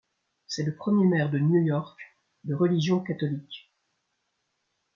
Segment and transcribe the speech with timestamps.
[0.47, 1.95] C'est le premier maire de New York
[2.45, 3.71] de religion catholique.